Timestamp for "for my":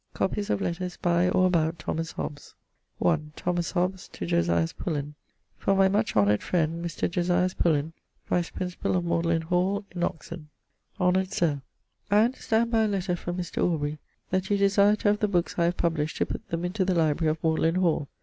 5.59-5.89